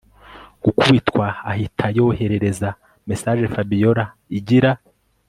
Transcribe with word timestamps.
gukubitwa 0.63 1.25
ahita 1.51 1.85
yoherereza 1.97 2.69
message 3.09 3.45
Fabiora 3.53 4.05
igira 4.37 4.71